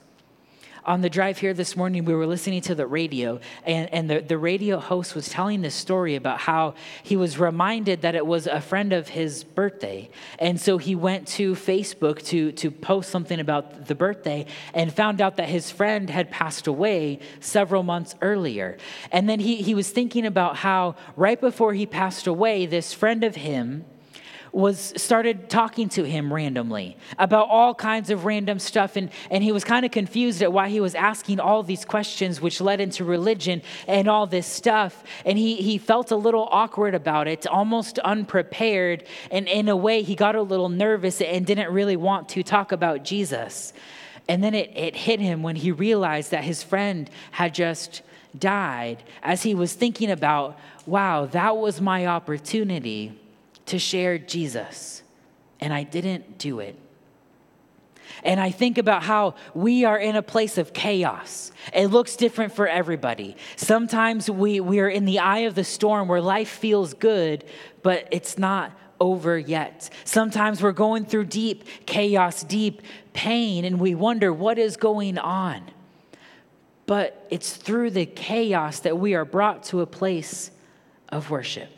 [0.85, 4.21] On the drive here this morning, we were listening to the radio, and, and the,
[4.21, 8.47] the radio host was telling this story about how he was reminded that it was
[8.47, 10.11] a friend of his birthday.
[10.38, 15.21] And so he went to Facebook to, to post something about the birthday and found
[15.21, 18.77] out that his friend had passed away several months earlier.
[19.12, 23.23] And then he, he was thinking about how right before he passed away, this friend
[23.23, 23.85] of him,
[24.53, 28.97] was started talking to him randomly about all kinds of random stuff.
[28.97, 32.41] And, and he was kind of confused at why he was asking all these questions
[32.41, 35.03] which led into religion and all this stuff.
[35.25, 39.05] And he, he felt a little awkward about it almost unprepared.
[39.31, 42.73] And in a way he got a little nervous and didn't really want to talk
[42.73, 43.73] about jesus.
[44.29, 48.03] And then it, it hit him when he realized that his friend had just
[48.38, 53.13] died as he was thinking about wow that was my opportunity
[53.67, 55.02] to share Jesus,
[55.60, 56.77] and I didn't do it.
[58.25, 61.50] And I think about how we are in a place of chaos.
[61.73, 63.37] It looks different for everybody.
[63.56, 67.44] Sometimes we, we are in the eye of the storm where life feels good,
[67.83, 69.90] but it's not over yet.
[70.04, 72.83] Sometimes we're going through deep chaos, deep
[73.13, 75.63] pain, and we wonder what is going on.
[76.87, 80.50] But it's through the chaos that we are brought to a place
[81.08, 81.71] of worship.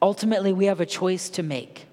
[0.00, 1.86] Ultimately, we have a choice to make.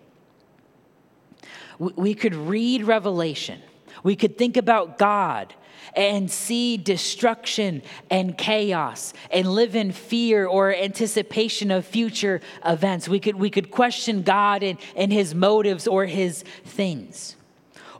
[1.79, 3.61] We could read Revelation,
[4.03, 5.53] we could think about God
[5.95, 13.07] and see destruction and chaos and live in fear or anticipation of future events.
[13.07, 17.35] We could, we could question God and, and his motives or his things.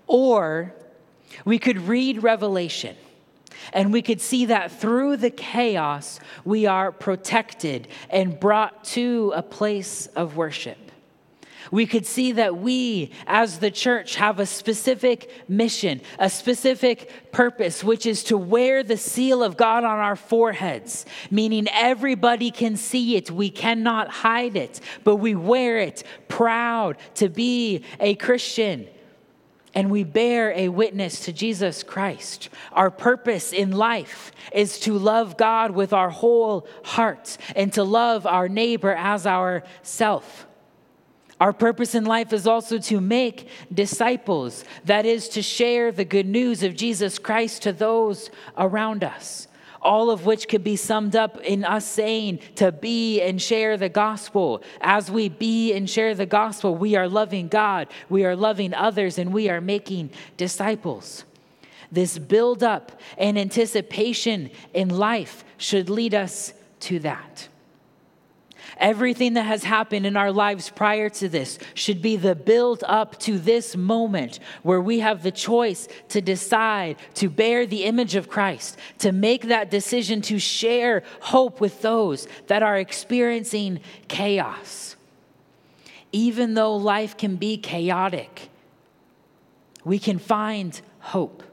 [0.08, 0.74] Or
[1.46, 2.96] we could read Revelation
[3.74, 9.42] and we could see that through the chaos, we are protected and brought to a
[9.42, 10.78] place of worship.
[11.72, 17.84] We could see that we, as the church, have a specific mission, a specific purpose,
[17.84, 23.16] which is to wear the seal of God on our foreheads, meaning everybody can see
[23.16, 23.32] it.
[23.32, 28.88] We cannot hide it, but we wear it proud to be a Christian
[29.76, 32.50] and we bear a witness to Jesus Christ.
[32.72, 38.26] Our purpose in life is to love God with our whole heart and to love
[38.26, 40.48] our neighbor as ourself.
[41.42, 46.26] Our purpose in life is also to make disciples, that is, to share the good
[46.26, 49.50] news of Jesus Christ to those around us
[49.86, 53.88] all of which could be summed up in us saying to be and share the
[53.88, 54.64] gospel.
[54.82, 59.20] As we be and share the gospel, we are loving God, we are loving others,
[59.20, 61.24] and we are making disciples.
[61.92, 67.48] This build up and anticipation in life should lead us to that.
[68.78, 73.18] Everything that has happened in our lives prior to this should be the build up
[73.20, 78.28] to this moment where we have the choice to decide to bear the image of
[78.28, 84.98] Christ, to make that decision to share hope with those that are experiencing chaos.
[86.12, 88.50] Even though life can be chaotic,
[89.86, 91.44] we can find hope.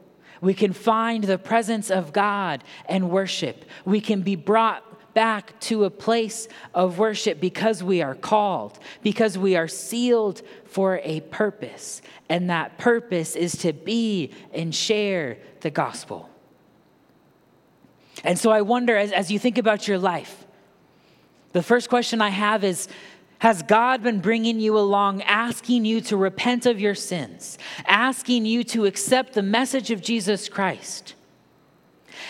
[0.41, 3.63] We can find the presence of God and worship.
[3.85, 9.37] We can be brought back to a place of worship because we are called, because
[9.37, 12.01] we are sealed for a purpose.
[12.29, 16.29] And that purpose is to be and share the gospel.
[18.23, 20.45] And so I wonder, as, as you think about your life,
[21.51, 22.87] the first question I have is
[23.39, 28.63] Has God been bringing you along, asking you to repent of your sins, asking you
[28.65, 31.15] to accept the message of Jesus Christ?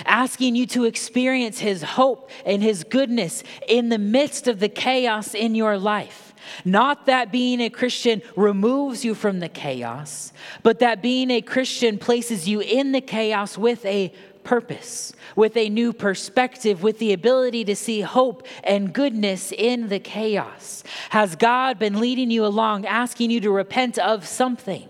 [0.05, 5.33] Asking you to experience His hope and His goodness in the midst of the chaos
[5.33, 6.33] in your life.
[6.65, 11.97] Not that being a Christian removes you from the chaos, but that being a Christian
[11.97, 14.13] places you in the chaos with a
[14.43, 19.99] purpose, with a new perspective, with the ability to see hope and goodness in the
[19.99, 20.83] chaos.
[21.09, 24.89] Has God been leading you along, asking you to repent of something?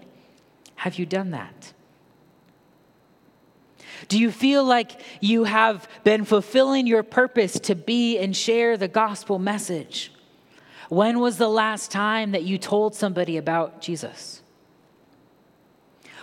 [0.75, 1.73] Have you done that?
[4.07, 8.87] Do you feel like you have been fulfilling your purpose to be and share the
[8.87, 10.11] gospel message?
[10.89, 14.41] When was the last time that you told somebody about Jesus?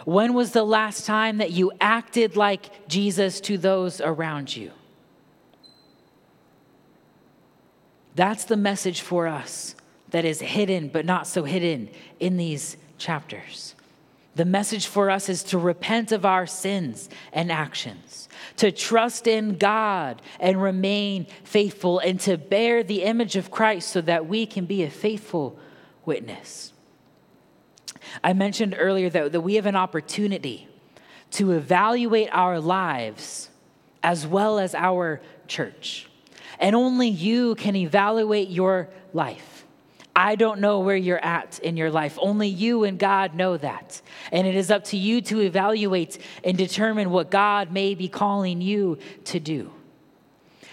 [0.04, 4.70] When was the last time that you acted like Jesus to those around you?
[8.14, 9.74] That's the message for us
[10.10, 13.74] that is hidden, but not so hidden in these chapters.
[14.36, 19.58] The message for us is to repent of our sins and actions, to trust in
[19.58, 24.66] God and remain faithful, and to bear the image of Christ so that we can
[24.66, 25.58] be a faithful
[26.04, 26.72] witness.
[28.22, 30.68] I mentioned earlier that, that we have an opportunity
[31.32, 33.50] to evaluate our lives
[34.02, 36.08] as well as our church.
[36.58, 39.49] And only you can evaluate your life.
[40.20, 42.18] I don't know where you're at in your life.
[42.20, 44.02] Only you and God know that.
[44.30, 48.60] And it is up to you to evaluate and determine what God may be calling
[48.60, 49.72] you to do.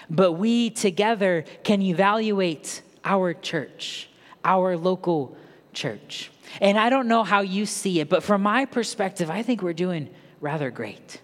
[0.10, 4.10] But we together can evaluate our church,
[4.44, 5.38] our local
[5.72, 6.30] church.
[6.60, 9.72] And I don't know how you see it, but from my perspective, I think we're
[9.72, 10.10] doing
[10.42, 11.22] rather great.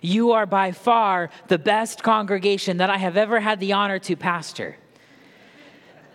[0.00, 4.16] You are by far the best congregation that I have ever had the honor to
[4.16, 4.78] pastor.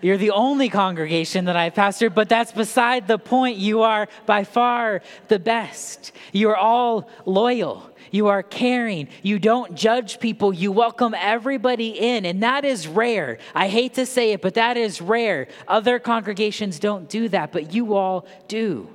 [0.02, 3.58] You're the only congregation that I've pastored, but that's beside the point.
[3.58, 6.14] You are by far the best.
[6.32, 7.90] You are all loyal.
[8.12, 9.10] You are caring.
[9.22, 10.54] You don't judge people.
[10.54, 13.40] You welcome everybody in, and that is rare.
[13.54, 15.48] I hate to say it, but that is rare.
[15.68, 18.90] Other congregations don't do that, but you all do.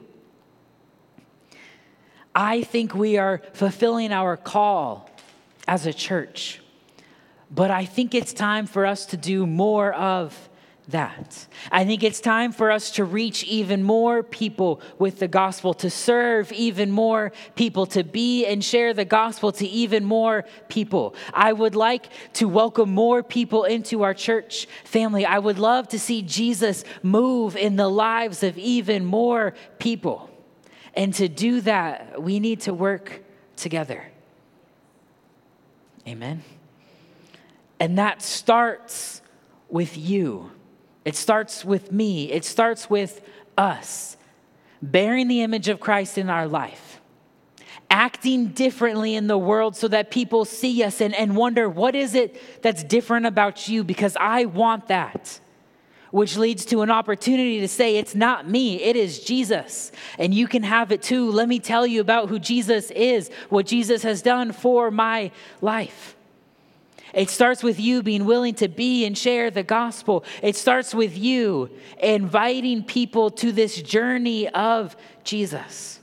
[2.34, 5.10] I think we are fulfilling our call
[5.68, 6.60] as a church.
[7.50, 10.48] But I think it's time for us to do more of
[10.88, 11.46] that.
[11.72, 15.88] I think it's time for us to reach even more people with the gospel, to
[15.88, 21.14] serve even more people, to be and share the gospel to even more people.
[21.32, 25.24] I would like to welcome more people into our church family.
[25.24, 30.30] I would love to see Jesus move in the lives of even more people.
[30.94, 33.22] And to do that, we need to work
[33.56, 34.04] together.
[36.06, 36.42] Amen.
[37.80, 39.22] And that starts
[39.68, 40.52] with you.
[41.04, 42.30] It starts with me.
[42.30, 43.20] It starts with
[43.56, 44.16] us
[44.82, 47.00] bearing the image of Christ in our life,
[47.90, 52.14] acting differently in the world so that people see us and, and wonder, what is
[52.14, 53.84] it that's different about you?
[53.84, 55.40] Because I want that
[56.14, 59.90] which leads to an opportunity to say, It's not me, it is Jesus.
[60.16, 61.28] And you can have it too.
[61.32, 66.13] Let me tell you about who Jesus is, what Jesus has done for my life.
[67.14, 70.24] It starts with you being willing to be and share the gospel.
[70.42, 76.00] It starts with you inviting people to this journey of Jesus.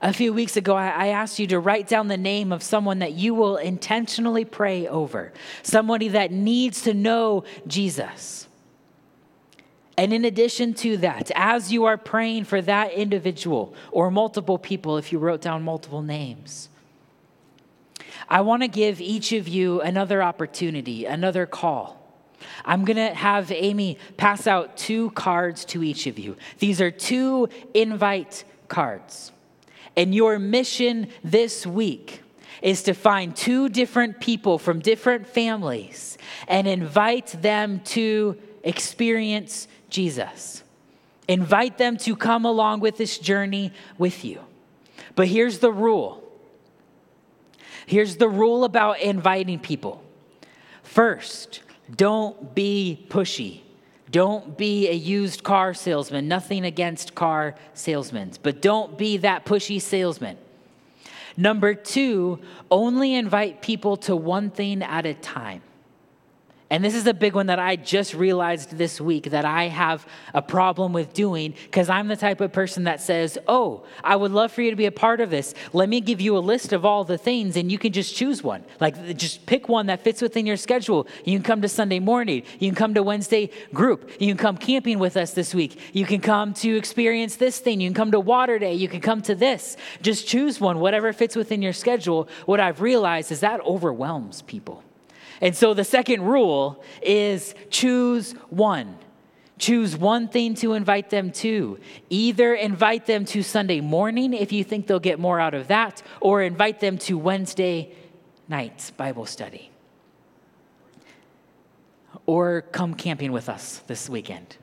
[0.00, 3.12] A few weeks ago, I asked you to write down the name of someone that
[3.12, 5.32] you will intentionally pray over,
[5.62, 8.48] somebody that needs to know Jesus.
[9.96, 14.96] And in addition to that, as you are praying for that individual or multiple people,
[14.96, 16.68] if you wrote down multiple names,
[18.32, 22.00] I want to give each of you another opportunity, another call.
[22.64, 26.38] I'm going to have Amy pass out two cards to each of you.
[26.58, 29.32] These are two invite cards.
[29.98, 32.22] And your mission this week
[32.62, 36.16] is to find two different people from different families
[36.48, 40.62] and invite them to experience Jesus.
[41.28, 44.40] Invite them to come along with this journey with you.
[45.16, 46.21] But here's the rule
[47.86, 50.02] here's the rule about inviting people.
[50.82, 51.62] First,
[51.94, 53.60] don't be pushy.
[54.10, 56.28] Don't be a used car salesman.
[56.28, 60.36] Nothing against car salesmen, but don't be that pushy salesman.
[61.36, 62.38] Number two,
[62.70, 65.62] only invite people to one thing at a time.
[66.72, 70.06] And this is a big one that I just realized this week that I have
[70.32, 74.32] a problem with doing because I'm the type of person that says, Oh, I would
[74.32, 75.52] love for you to be a part of this.
[75.74, 78.42] Let me give you a list of all the things and you can just choose
[78.42, 78.64] one.
[78.80, 81.06] Like, just pick one that fits within your schedule.
[81.26, 82.42] You can come to Sunday morning.
[82.58, 84.10] You can come to Wednesday group.
[84.18, 85.78] You can come camping with us this week.
[85.92, 87.82] You can come to experience this thing.
[87.82, 88.72] You can come to Water Day.
[88.72, 89.76] You can come to this.
[90.00, 92.30] Just choose one, whatever fits within your schedule.
[92.46, 94.82] What I've realized is that overwhelms people.
[95.42, 98.96] And so the second rule is choose one.
[99.58, 101.78] Choose one thing to invite them to.
[102.08, 106.02] Either invite them to Sunday morning if you think they'll get more out of that,
[106.20, 107.92] or invite them to Wednesday
[108.48, 109.70] night's Bible study.
[112.24, 114.56] Or come camping with us this weekend.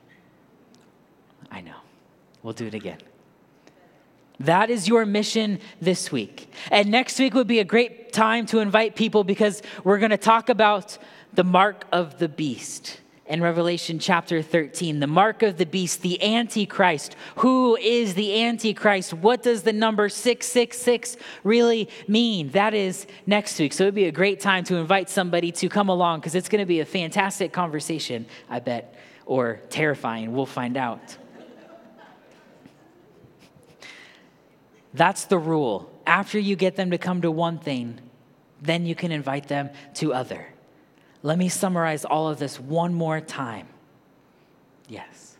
[1.50, 1.76] I know.
[2.42, 2.98] We'll do it again.
[4.40, 6.50] That is your mission this week.
[6.70, 10.16] And next week would be a great time to invite people because we're going to
[10.16, 10.96] talk about
[11.34, 14.98] the mark of the beast in Revelation chapter 13.
[14.98, 17.16] The mark of the beast, the Antichrist.
[17.36, 19.12] Who is the Antichrist?
[19.12, 22.48] What does the number 666 really mean?
[22.50, 23.74] That is next week.
[23.74, 26.48] So it would be a great time to invite somebody to come along because it's
[26.48, 28.94] going to be a fantastic conversation, I bet,
[29.26, 30.32] or terrifying.
[30.32, 31.16] We'll find out.
[34.94, 35.90] That's the rule.
[36.06, 38.00] After you get them to come to one thing,
[38.60, 40.46] then you can invite them to other.
[41.22, 43.68] Let me summarize all of this one more time.
[44.88, 45.36] Yes.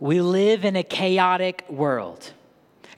[0.00, 2.32] We live in a chaotic world.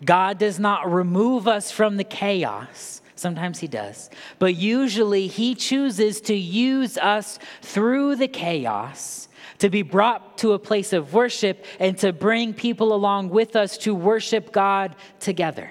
[0.05, 3.01] God does not remove us from the chaos.
[3.15, 4.11] Sometimes He does.
[4.39, 9.26] But usually He chooses to use us through the chaos
[9.59, 13.79] to be brought to a place of worship and to bring people along with us
[13.79, 15.71] to worship God together.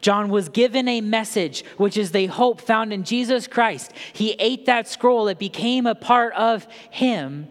[0.00, 3.92] John was given a message, which is the hope found in Jesus Christ.
[4.12, 7.48] He ate that scroll, it became a part of him.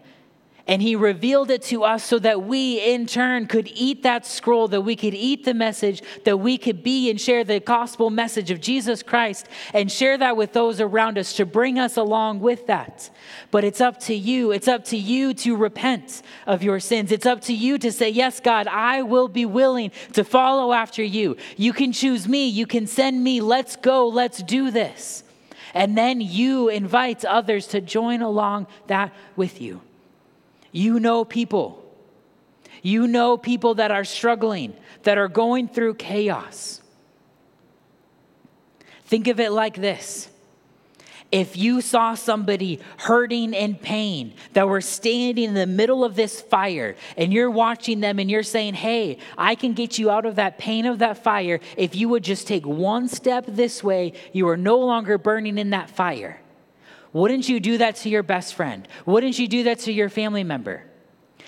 [0.68, 4.68] And he revealed it to us so that we, in turn, could eat that scroll,
[4.68, 8.52] that we could eat the message, that we could be and share the gospel message
[8.52, 12.68] of Jesus Christ and share that with those around us to bring us along with
[12.68, 13.10] that.
[13.50, 14.52] But it's up to you.
[14.52, 17.10] It's up to you to repent of your sins.
[17.10, 21.02] It's up to you to say, Yes, God, I will be willing to follow after
[21.02, 21.36] you.
[21.56, 22.46] You can choose me.
[22.46, 23.40] You can send me.
[23.40, 24.06] Let's go.
[24.06, 25.24] Let's do this.
[25.74, 29.80] And then you invite others to join along that with you.
[30.72, 31.78] You know people.
[32.82, 36.80] You know people that are struggling, that are going through chaos.
[39.04, 40.28] Think of it like this.
[41.30, 46.42] If you saw somebody hurting in pain that were standing in the middle of this
[46.42, 50.36] fire and you're watching them and you're saying, Hey, I can get you out of
[50.36, 54.46] that pain of that fire if you would just take one step this way, you
[54.48, 56.41] are no longer burning in that fire.
[57.12, 58.88] Wouldn't you do that to your best friend?
[59.04, 60.84] Wouldn't you do that to your family member?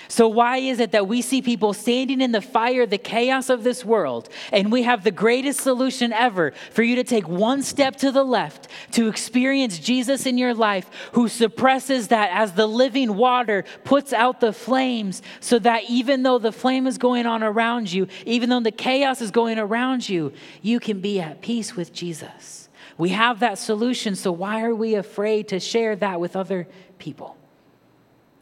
[0.09, 3.65] So, why is it that we see people standing in the fire, the chaos of
[3.65, 7.97] this world, and we have the greatest solution ever for you to take one step
[7.97, 13.17] to the left to experience Jesus in your life, who suppresses that as the living
[13.17, 17.93] water puts out the flames, so that even though the flame is going on around
[17.93, 21.93] you, even though the chaos is going around you, you can be at peace with
[21.93, 22.69] Jesus?
[22.99, 26.67] We have that solution, so why are we afraid to share that with other
[26.99, 27.37] people?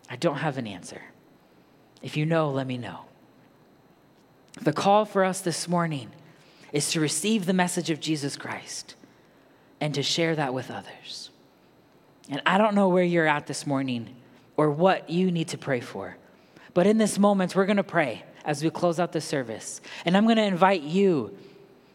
[0.09, 1.03] I don't have an answer.
[2.03, 3.01] If you know, let me know.
[4.61, 6.11] The call for us this morning
[6.73, 8.95] is to receive the message of Jesus Christ
[9.81, 11.31] and to share that with others.
[12.29, 14.15] And I don't know where you're at this morning
[14.57, 16.17] or what you need to pray for,
[16.75, 19.81] but in this moment, we're going to pray as we close out the service.
[20.05, 21.37] And I'm going to invite you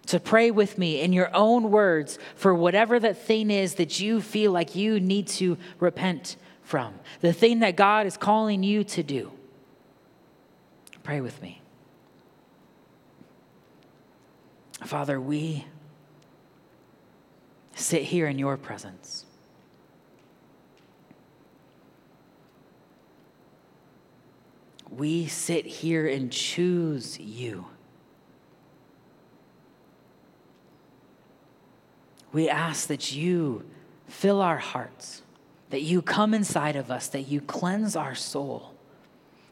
[0.08, 4.22] to pray with me in your own words for whatever that thing is that you
[4.22, 9.03] feel like you need to repent from, the thing that God is calling you to
[9.03, 9.32] do.
[11.03, 11.62] Pray with me.
[14.84, 15.66] Father, we
[17.76, 19.26] sit here in your presence.
[24.89, 27.68] We sit here and choose you.
[32.38, 33.64] We ask that you
[34.08, 35.24] fill our hearts,
[35.72, 38.76] that you come inside of us, that you cleanse our soul,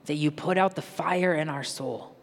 [0.05, 2.15] that you put out the fire in our soul,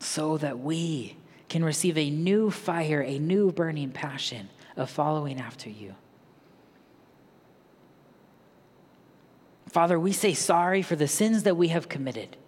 [0.00, 1.14] so that we
[1.50, 5.94] can receive a new fire, a new burning passion of following after you.
[9.68, 12.38] Father, we say sorry for the sins that we have committed.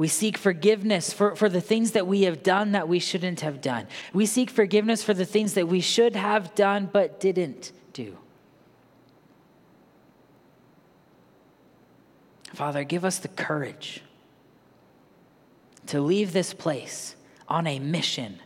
[0.00, 3.60] We seek forgiveness for, for the things that we have done that we shouldn't have
[3.60, 3.86] done.
[4.14, 8.16] We seek forgiveness for the things that we should have done but didn't do.
[12.54, 14.02] Father, give us the courage
[15.88, 17.14] to leave this place
[17.46, 18.40] on a mission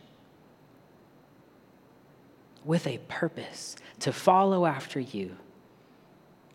[2.65, 5.37] with a purpose to follow after you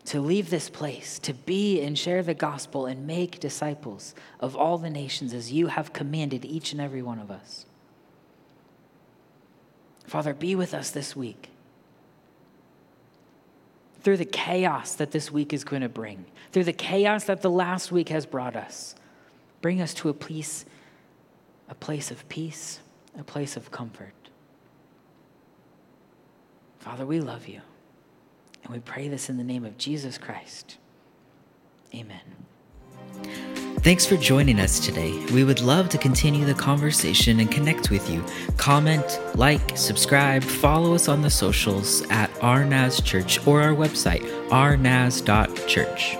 [0.05, 4.77] to leave this place, to be and share the gospel and make disciples of all
[4.77, 7.65] the nations as you have commanded each and every one of us.
[10.05, 11.49] Father, be with us this week.
[14.01, 17.51] Through the chaos that this week is going to bring, through the chaos that the
[17.51, 18.95] last week has brought us,
[19.61, 20.65] bring us to a place,
[21.69, 22.79] a place of peace,
[23.17, 24.13] a place of comfort.
[26.79, 27.61] Father, we love you.
[28.63, 30.77] And we pray this in the name of Jesus Christ.
[31.93, 32.21] Amen.
[33.79, 35.25] Thanks for joining us today.
[35.33, 38.23] We would love to continue the conversation and connect with you.
[38.57, 46.17] Comment, like, subscribe, follow us on the socials at RNAS Church or our website, rnas.church.